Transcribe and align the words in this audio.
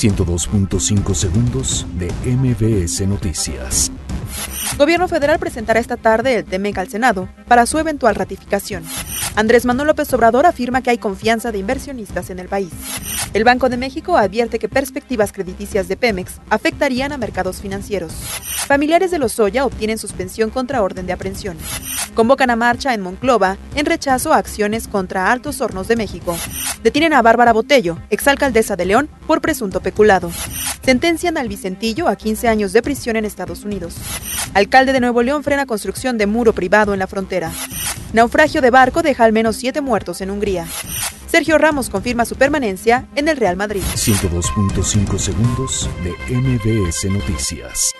102.5 0.00 1.14
segundos 1.14 1.86
de 1.98 2.10
MBS 2.24 3.06
Noticias. 3.06 3.92
Gobierno 4.78 5.08
federal 5.08 5.38
presentará 5.38 5.78
esta 5.78 5.98
tarde 5.98 6.36
el 6.36 6.46
TEMEC 6.46 6.78
al 6.78 6.88
Senado 6.88 7.28
para 7.46 7.66
su 7.66 7.76
eventual 7.76 8.14
ratificación. 8.14 8.82
Andrés 9.36 9.66
Manuel 9.66 9.88
López 9.88 10.10
Obrador 10.14 10.46
afirma 10.46 10.80
que 10.80 10.88
hay 10.88 10.96
confianza 10.96 11.52
de 11.52 11.58
inversionistas 11.58 12.30
en 12.30 12.38
el 12.38 12.48
país. 12.48 12.70
El 13.34 13.44
Banco 13.44 13.68
de 13.68 13.76
México 13.76 14.16
advierte 14.16 14.58
que 14.58 14.70
perspectivas 14.70 15.32
crediticias 15.32 15.86
de 15.86 15.98
Pemex 15.98 16.40
afectarían 16.48 17.12
a 17.12 17.18
mercados 17.18 17.60
financieros. 17.60 18.14
Familiares 18.66 19.10
de 19.10 19.18
Lozoya 19.18 19.66
obtienen 19.66 19.98
suspensión 19.98 20.48
contra 20.48 20.80
orden 20.80 21.04
de 21.04 21.12
aprehensión. 21.12 21.58
Convocan 22.20 22.50
a 22.50 22.56
marcha 22.56 22.92
en 22.92 23.00
Monclova 23.00 23.56
en 23.74 23.86
rechazo 23.86 24.34
a 24.34 24.36
acciones 24.36 24.88
contra 24.88 25.32
Altos 25.32 25.62
Hornos 25.62 25.88
de 25.88 25.96
México. 25.96 26.36
Detienen 26.82 27.14
a 27.14 27.22
Bárbara 27.22 27.54
Botello, 27.54 27.96
exalcaldesa 28.10 28.76
de 28.76 28.84
León, 28.84 29.08
por 29.26 29.40
presunto 29.40 29.80
peculado. 29.80 30.30
Sentencian 30.84 31.38
al 31.38 31.48
Vicentillo 31.48 32.08
a 32.08 32.16
15 32.16 32.48
años 32.48 32.74
de 32.74 32.82
prisión 32.82 33.16
en 33.16 33.24
Estados 33.24 33.64
Unidos. 33.64 33.96
Alcalde 34.52 34.92
de 34.92 35.00
Nuevo 35.00 35.22
León 35.22 35.42
frena 35.42 35.64
construcción 35.64 36.18
de 36.18 36.26
muro 36.26 36.52
privado 36.52 36.92
en 36.92 36.98
la 36.98 37.06
frontera. 37.06 37.52
Naufragio 38.12 38.60
de 38.60 38.68
barco 38.68 39.00
deja 39.00 39.24
al 39.24 39.32
menos 39.32 39.56
7 39.56 39.80
muertos 39.80 40.20
en 40.20 40.30
Hungría. 40.30 40.66
Sergio 41.26 41.56
Ramos 41.56 41.88
confirma 41.88 42.26
su 42.26 42.36
permanencia 42.36 43.06
en 43.14 43.28
el 43.28 43.38
Real 43.38 43.56
Madrid. 43.56 43.82
102.5 43.94 45.18
segundos 45.18 45.88
de 46.04 46.36
MBS 46.36 47.06
Noticias. 47.06 47.94